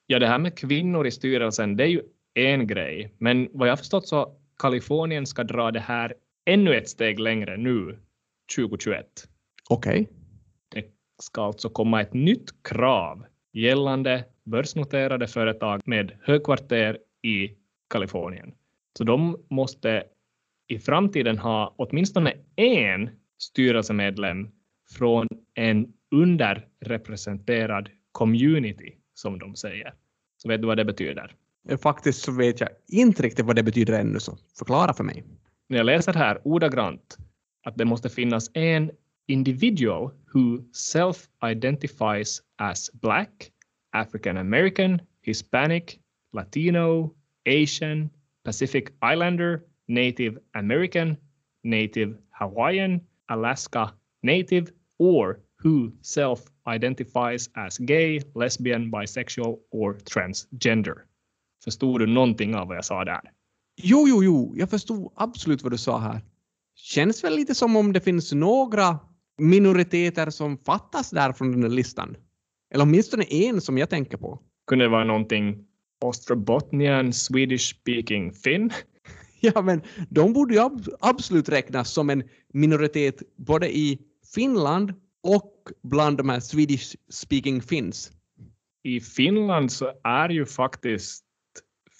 Ja, 0.07 0.19
det 0.19 0.27
här 0.27 0.39
med 0.39 0.59
kvinnor 0.59 1.07
i 1.07 1.11
styrelsen, 1.11 1.77
det 1.77 1.85
är 1.85 1.89
ju 1.89 2.03
en 2.35 2.67
grej. 2.67 3.15
Men 3.19 3.49
vad 3.53 3.69
jag 3.69 3.79
förstått 3.79 4.09
så 4.09 4.37
Kalifornien 4.59 5.27
ska 5.27 5.45
dra 5.45 5.71
det 5.71 5.81
här 5.81 6.15
ännu 6.47 6.75
ett 6.75 6.89
steg 6.89 7.19
längre 7.19 7.57
nu, 7.57 7.99
2021. 8.57 9.07
Okej. 9.71 10.09
Det 10.69 10.85
ska 11.23 11.43
alltså 11.43 11.69
komma 11.69 12.01
ett 12.01 12.15
nytt 12.15 12.63
krav 12.63 13.25
gällande 13.53 14.25
börsnoterade 14.45 15.27
företag 15.27 15.81
med 15.85 16.13
högkvarter 16.23 16.99
i 17.23 17.51
Kalifornien. 17.91 18.55
Så 18.99 19.05
de 19.05 19.37
måste 19.51 20.05
i 20.69 20.79
framtiden 20.79 21.39
ha 21.39 21.75
åtminstone 21.79 22.33
en 22.57 23.11
styrelsemedlem 23.39 24.49
från 24.91 25.29
en 25.55 25.93
underrepresenterad 26.11 27.91
community, 28.13 28.93
som 29.15 29.39
de 29.39 29.57
säger. 29.57 29.95
Så 30.37 30.49
vet 30.49 30.61
du 30.61 30.67
vad 30.67 30.77
det 30.77 30.85
betyder? 30.85 31.35
Faktiskt 31.83 32.23
så 32.23 32.33
vet 32.33 32.61
jag 32.61 32.69
inte 32.89 33.23
riktigt 33.23 33.45
vad 33.45 33.57
det 33.57 33.63
betyder 33.63 34.01
ännu, 34.01 34.21
så 34.21 34.39
förklara 34.59 34.95
för 34.95 35.05
mig. 35.05 35.25
När 35.69 35.77
jag 35.77 35.87
läser 35.87 36.13
här 36.13 36.41
ordagrant 36.45 37.17
att 37.65 37.77
det 37.77 37.85
måste 37.85 38.09
finnas 38.09 38.51
en 38.55 38.91
individual 39.27 40.11
who 40.35 40.59
self-identifies 40.73 42.41
as 42.57 42.91
black, 42.93 43.51
African 43.93 44.37
American, 44.37 45.01
Hispanic, 45.23 45.99
Latino, 46.33 47.15
Asian, 47.49 48.11
Pacific 48.45 48.85
Islander, 49.13 49.61
Native 49.89 50.39
American, 50.55 51.17
Native 51.63 52.17
Hawaiian, 52.31 53.01
Alaska 53.29 53.91
Native, 54.23 54.73
or 54.99 55.41
who 55.65 55.93
self-identifies 56.03 57.51
as 57.55 57.79
gay, 57.79 58.21
lesbian, 58.35 58.91
bisexual 58.91 59.59
or 59.71 59.95
transgender. 59.95 60.95
Förstod 61.65 62.01
du 62.01 62.07
någonting 62.07 62.55
av 62.55 62.69
vad 62.69 62.77
jag 62.77 62.85
sa 62.85 63.05
där? 63.05 63.21
Jo, 63.77 64.09
jo, 64.09 64.25
jo, 64.25 64.55
jag 64.57 64.71
förstod 64.71 65.13
absolut 65.17 65.63
vad 65.63 65.73
du 65.73 65.79
sa 65.79 65.99
här. 65.99 66.21
Känns 66.75 67.25
väl 67.25 67.37
lite 67.37 67.55
som 67.55 67.77
om 67.77 67.93
det 67.93 68.01
finns 68.01 68.33
några 68.33 68.99
minoriteter 69.39 70.31
som 70.31 70.59
fattas 70.59 71.11
där 71.11 71.33
från 71.33 71.53
den 71.53 71.63
här 71.63 71.71
listan. 71.71 72.17
Eller 72.75 72.85
åtminstone 72.85 73.25
en 73.25 73.61
som 73.61 73.79
jag 73.79 73.91
tänker 73.91 74.17
på. 74.17 74.43
Kunde 74.67 74.85
det 74.85 74.89
vara 74.89 75.05
någonting 75.05 75.67
Ostrobotnian 76.05 77.13
Swedish 77.13 77.75
speaking 77.81 78.33
Finn? 78.33 78.71
Ja, 79.55 79.63
men 79.63 79.83
de 80.09 80.33
borde 80.33 80.55
ju 80.55 80.61
ab 80.61 80.81
absolut 81.01 81.49
räknas 81.49 81.91
som 81.91 82.11
en 82.11 82.23
minoritet 82.53 83.23
både 83.37 83.77
i 83.77 83.99
Finland 84.35 84.95
och 85.23 85.53
bland 85.83 86.19
de 86.19 86.29
här 86.29 86.41
Swedish 86.41 86.97
speaking 87.09 87.63
Finns. 87.63 88.13
I 88.83 89.01
Finland 89.01 89.73
så 89.73 89.93
är 90.05 90.29
ju 90.29 90.47
faktiskt 90.47 91.25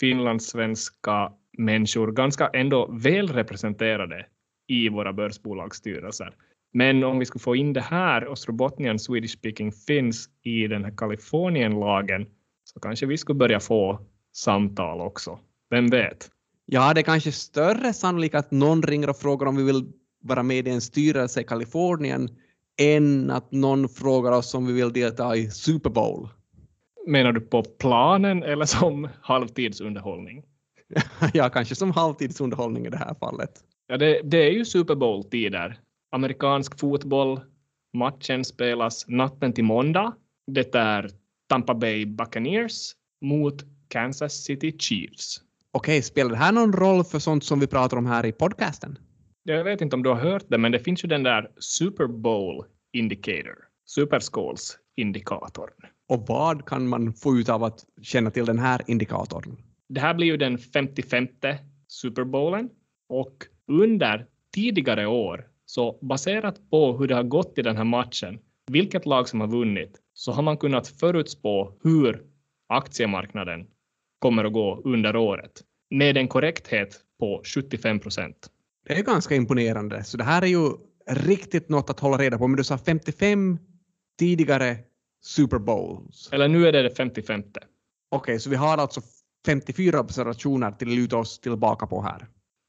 finlandssvenska 0.01 1.33
människor 1.59 2.13
ganska 2.13 2.49
ändå 2.49 2.87
väl 2.93 3.29
representerade 3.29 4.27
i 4.69 4.89
våra 4.89 5.13
börsbolagsstyrelser. 5.13 6.35
Men 6.73 7.05
om 7.05 7.19
vi 7.19 7.25
skulle 7.25 7.43
få 7.43 7.57
in 7.57 7.73
det 7.73 7.81
här, 7.81 8.29
Ostrobotnian 8.29 8.99
Swedish 8.99 9.39
speaking 9.39 9.73
Finns, 9.73 10.29
i 10.43 10.67
den 10.67 10.85
här 10.85 10.97
Kalifornienlagen 10.97 12.27
så 12.65 12.81
kanske 12.81 13.07
vi 13.07 13.19
skulle 13.19 13.39
börja 13.39 13.61
få 13.61 14.07
samtal 14.33 15.01
också. 15.01 15.39
Vem 15.71 15.91
vet? 15.91 16.31
Ja, 16.67 16.95
det 16.95 17.01
är 17.01 17.03
kanske 17.03 17.33
större 17.33 17.93
sannolikhet 17.93 18.39
att 18.39 18.51
någon 18.51 18.83
ringer 18.83 19.11
och 19.11 19.17
frågar 19.17 19.47
om 19.47 19.57
vi 19.57 19.63
vill 19.63 19.93
vara 20.23 20.43
med 20.43 20.69
i 20.69 20.71
en 20.71 20.81
styrelse 20.81 21.41
i 21.41 21.45
Kalifornien 21.45 22.29
än 22.81 23.31
att 23.31 23.53
någon 23.53 23.89
frågar 23.89 24.33
oss 24.33 24.55
om 24.55 24.67
vi 24.67 24.73
vill 24.73 24.93
delta 24.93 25.37
i 25.37 25.51
Super 25.51 25.91
Bowl. 25.91 26.29
Menar 27.07 27.33
du 27.33 27.41
på 27.41 27.63
planen 27.63 28.43
eller 28.43 28.65
som 28.65 29.09
halvtidsunderhållning? 29.23 30.45
ja, 31.33 31.49
kanske 31.49 31.75
som 31.75 31.91
halvtidsunderhållning 31.91 32.87
i 32.87 32.91
det 32.91 32.97
här 32.97 33.15
fallet. 33.15 33.51
Ja, 33.87 33.97
det, 33.97 34.21
det 34.25 34.47
är 34.47 34.51
ju 34.51 34.65
Super 34.65 34.95
Bowl-tider. 34.95 35.79
Amerikansk 36.13 36.81
fotboll. 36.81 37.41
Matchen 37.93 38.45
spelas 38.45 39.09
natten 39.09 39.53
till 39.53 39.65
måndag. 39.65 40.13
Det 40.47 40.75
är 40.75 41.11
Tampa 41.49 41.75
Bay 41.75 42.07
Buccaneers 42.07 42.93
mot 43.21 43.65
Kansas 43.89 44.45
City 44.45 44.79
Chiefs. 44.79 45.41
Okej, 45.77 46.03
spelar 46.03 46.31
det 46.31 46.37
här 46.37 46.53
någon 46.53 46.73
roll 46.73 47.05
för 47.05 47.19
sånt 47.19 47.45
som 47.45 47.61
vi 47.61 47.67
pratar 47.67 47.97
om 47.97 48.07
här 48.07 48.27
i 48.27 48.33
podcasten? 48.33 48.99
Jag 49.43 49.65
vet 49.65 49.81
inte 49.81 49.97
om 49.97 50.03
du 50.03 50.11
har 50.11 50.17
hört 50.17 50.45
det, 50.49 50.59
men 50.59 50.73
det 50.73 50.79
finns 50.79 51.05
ju 51.05 51.09
den 51.09 51.23
där 51.23 51.51
Super 51.59 52.07
Bowl 52.07 52.65
Indicator, 52.93 53.55
Superskåls-indikatorn. 53.87 55.71
Och 56.09 56.25
vad 56.29 56.67
kan 56.67 56.89
man 56.89 57.13
få 57.13 57.37
ut 57.37 57.49
av 57.49 57.65
att 57.65 57.85
känna 58.03 58.31
till 58.31 58.45
den 58.45 58.59
här 58.59 58.81
indikatorn? 58.87 59.57
Det 59.89 60.01
här 60.01 60.15
blir 60.15 60.27
ju 60.27 60.37
den 60.37 60.59
55 60.59 61.29
Super 61.89 62.25
Bowlen 62.25 62.71
och 63.09 63.47
under 63.73 64.27
tidigare 64.55 65.07
år, 65.07 65.47
så 65.67 65.99
baserat 66.03 66.71
på 66.71 66.99
hur 66.99 67.09
det 67.09 67.15
har 67.15 67.23
gått 67.23 67.59
i 67.59 67.63
den 67.63 67.77
här 67.77 67.85
matchen, 67.85 68.39
vilket 68.71 69.07
lag 69.07 69.29
som 69.29 69.41
har 69.41 69.49
vunnit, 69.49 70.01
så 70.13 70.33
har 70.33 70.43
man 70.43 70.57
kunnat 70.57 70.89
förutspå 70.89 71.73
hur 71.83 72.23
aktiemarknaden 72.69 73.67
kommer 74.25 74.45
att 74.45 74.53
gå 74.53 74.81
under 74.85 75.17
året 75.17 75.63
med 75.91 76.17
en 76.17 76.29
korrekthet 76.29 77.01
på 77.21 77.43
75 77.45 78.01
procent. 78.01 78.51
Det 78.87 78.99
är 78.99 79.03
ganska 79.03 79.35
imponerande, 79.35 80.05
så 80.05 80.17
det 80.17 80.25
här 80.25 80.43
är 80.43 80.47
ju 80.47 80.71
riktigt 81.11 81.69
något 81.69 81.91
att 81.91 82.01
hålla 82.01 82.17
reda 82.17 82.39
på. 82.39 82.49
Men 82.49 82.57
du 82.57 82.65
sa 82.65 82.79
55 82.79 83.59
tidigare 84.19 84.77
Super 85.23 85.59
Bowls. 85.59 86.29
Eller 86.33 86.49
nu 86.49 86.69
är 86.69 86.73
det 86.73 86.83
det 86.83 86.91
55. 86.91 87.41
Okej, 87.41 87.63
okay, 88.11 88.39
så 88.39 88.51
vi 88.51 88.57
har 88.57 88.79
alltså 88.79 89.01
54 89.47 90.01
observationer 90.01 90.71
till 90.71 90.89
att 90.89 90.95
luta 90.95 91.17
oss 91.17 91.41
tillbaka 91.41 91.87
på 91.87 92.03
här. 92.03 92.27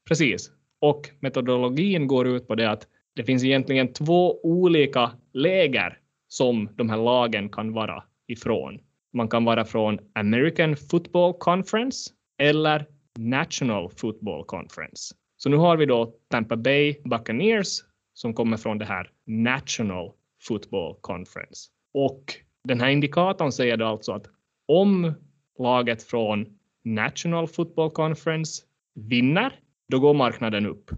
Precis. 0.08 0.50
Och 0.80 1.10
metodologin 1.20 2.06
går 2.06 2.26
ut 2.26 2.48
på 2.48 2.54
det 2.54 2.70
att 2.70 2.86
det 3.14 3.24
finns 3.24 3.44
egentligen 3.44 3.92
två 3.92 4.40
olika 4.42 5.12
läger 5.32 5.98
som 6.28 6.68
de 6.76 6.90
här 6.90 6.96
lagen 6.96 7.48
kan 7.48 7.72
vara 7.72 8.02
ifrån. 8.28 8.80
Man 9.12 9.28
kan 9.28 9.44
vara 9.44 9.64
från 9.64 9.98
American 10.14 10.76
Football 10.76 11.34
Conference 11.38 12.10
eller 12.38 12.86
National 13.18 13.90
Football 13.90 14.44
Conference. 14.44 15.14
Så 15.36 15.48
nu 15.48 15.56
har 15.56 15.76
vi 15.76 15.86
då 15.86 16.14
Tampa 16.28 16.56
Bay 16.56 16.94
Buccaneers 17.04 17.68
som 18.14 18.34
kommer 18.34 18.56
från 18.56 18.78
det 18.78 18.84
här 18.84 19.10
National 19.26 20.12
Football 20.48 20.96
Conference. 21.00 21.70
Och 21.94 22.34
den 22.64 22.80
här 22.80 22.88
indikatorn 22.88 23.52
säger 23.52 23.76
då 23.76 23.86
alltså 23.86 24.12
att 24.12 24.26
om 24.68 25.14
laget 25.58 26.02
från 26.02 26.46
National 26.84 27.48
Football 27.48 27.90
Conference 27.90 28.62
vinner, 28.94 29.60
då 29.88 29.98
går 30.00 30.14
marknaden 30.14 30.66
upp. 30.66 30.90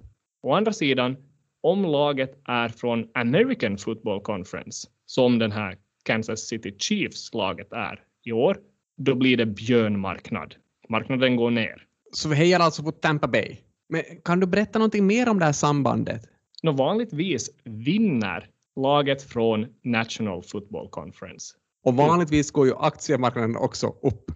Å 0.42 0.52
andra 0.52 0.72
sidan, 0.72 1.16
om 1.60 1.82
laget 1.82 2.38
är 2.44 2.68
från 2.68 3.10
American 3.14 3.78
Football 3.78 4.20
Conference, 4.20 4.88
som 5.06 5.38
den 5.38 5.52
här 5.52 5.78
Kansas 6.08 6.40
City 6.40 6.76
Chiefs-laget 6.78 7.72
är 7.72 8.00
i 8.24 8.32
år, 8.32 8.58
då 8.96 9.14
blir 9.14 9.36
det 9.36 9.46
björnmarknad. 9.46 10.54
Marknaden 10.88 11.36
går 11.36 11.50
ner. 11.50 11.86
Så 12.12 12.28
vi 12.28 12.36
hejar 12.36 12.60
alltså 12.60 12.82
på 12.82 12.92
Tampa 12.92 13.28
Bay. 13.28 13.56
Men 13.88 14.02
kan 14.24 14.40
du 14.40 14.46
berätta 14.46 14.78
någonting 14.78 15.06
mer 15.06 15.28
om 15.28 15.38
det 15.38 15.44
här 15.44 15.52
sambandet? 15.52 16.22
Nå, 16.62 16.72
vanligtvis 16.72 17.50
vinner 17.64 18.48
laget 18.76 19.22
från 19.22 19.66
National 19.84 20.42
Football 20.42 20.88
Conference. 20.88 21.54
Och 21.84 21.94
vanligtvis 21.94 22.50
går 22.50 22.66
ju 22.66 22.74
aktiemarknaden 22.76 23.56
också 23.56 23.86
upp. 23.86 24.30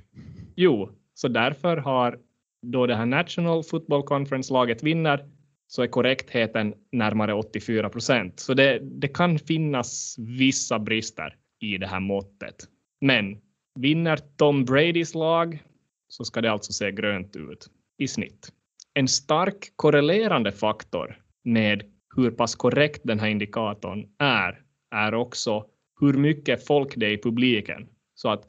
Jo, 0.56 0.90
så 1.14 1.28
därför 1.28 1.76
har 1.76 2.18
då 2.66 2.86
det 2.86 2.96
här 2.96 3.06
National 3.06 3.64
Football 3.64 4.02
Conference-laget 4.02 4.82
vinner 4.82 5.28
så 5.66 5.82
är 5.82 5.86
korrektheten 5.86 6.74
närmare 6.92 7.34
84 7.34 7.88
procent. 7.88 8.40
Så 8.40 8.54
det, 8.54 8.78
det 8.82 9.08
kan 9.08 9.38
finnas 9.38 10.16
vissa 10.18 10.78
brister 10.78 11.36
i 11.62 11.78
det 11.78 11.86
här 11.86 12.00
måttet. 12.00 12.68
Men 13.00 13.38
vinner 13.74 14.16
Tom 14.36 14.64
Bradys 14.64 15.14
lag 15.14 15.62
så 16.08 16.24
ska 16.24 16.40
det 16.40 16.52
alltså 16.52 16.72
se 16.72 16.92
grönt 16.92 17.36
ut 17.36 17.70
i 17.98 18.08
snitt. 18.08 18.52
En 18.94 19.08
stark 19.08 19.72
korrelerande 19.76 20.52
faktor 20.52 21.22
med 21.44 21.82
hur 22.16 22.30
pass 22.30 22.54
korrekt 22.54 23.00
den 23.04 23.20
här 23.20 23.28
indikatorn 23.28 24.06
är, 24.18 24.62
är 24.90 25.14
också 25.14 25.66
hur 26.00 26.12
mycket 26.12 26.66
folk 26.66 26.94
det 26.96 27.06
är 27.06 27.10
i 27.10 27.22
publiken. 27.22 27.88
Så 28.14 28.28
att 28.28 28.48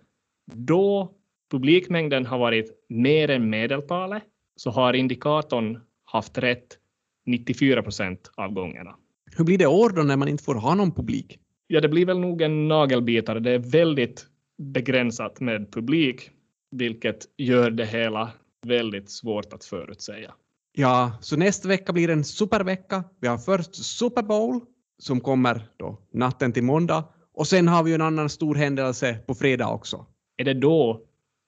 då 0.54 1.14
publikmängden 1.52 2.26
har 2.26 2.38
varit 2.38 2.86
mer 2.90 3.30
än 3.30 3.50
medeltalet 3.50 4.24
så 4.56 4.72
har 4.72 4.94
indikatorn 4.94 5.80
haft 6.06 6.38
rätt 6.38 6.78
94 7.26 7.84
procent 7.84 8.32
av 8.36 8.54
gångerna. 8.54 8.96
Hur 9.38 9.46
blir 9.46 9.58
det 9.58 9.68
år 9.68 9.90
då 9.90 10.02
när 10.04 10.18
man 10.18 10.28
inte 10.28 10.44
får 10.44 10.56
ha 10.56 10.76
någon 10.76 10.92
publik? 10.92 11.40
Ja, 11.68 11.82
det 11.82 11.90
blir 11.90 12.06
väl 12.06 12.20
nog 12.20 12.42
en 12.42 12.68
nagelbitare. 12.68 13.40
Det 13.40 13.52
är 13.52 13.60
väldigt 13.60 14.26
begränsat 14.58 15.40
med 15.40 15.72
publik, 15.72 16.32
vilket 16.72 17.26
gör 17.38 17.72
det 17.72 17.86
hela 17.86 18.32
väldigt 18.66 19.10
svårt 19.10 19.54
att 19.54 19.66
förutsäga. 19.66 20.34
Ja, 20.72 21.18
så 21.22 21.38
nästa 21.38 21.68
vecka 21.68 21.94
blir 21.94 22.10
en 22.10 22.24
supervecka. 22.24 23.04
Vi 23.22 23.28
har 23.28 23.38
först 23.38 23.76
Super 23.76 24.22
Bowl 24.22 24.60
som 24.98 25.20
kommer 25.20 25.68
då 25.78 26.00
natten 26.14 26.54
till 26.54 26.64
måndag 26.64 27.04
och 27.34 27.48
sen 27.48 27.68
har 27.68 27.84
vi 27.84 27.94
en 27.94 28.02
annan 28.02 28.30
stor 28.30 28.56
händelse 28.56 29.20
på 29.28 29.36
fredag 29.36 29.70
också. 29.70 30.06
Är 30.38 30.44
det 30.44 30.54
då 30.54 31.02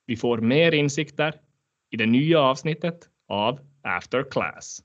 vi 0.06 0.15
får 0.15 0.38
mer 0.38 0.71
insikter 0.71 1.36
i 1.91 1.97
det 1.97 2.06
nya 2.06 2.39
avsnittet 2.39 2.99
av 3.28 3.60
After 3.84 4.32
Class? 4.32 4.82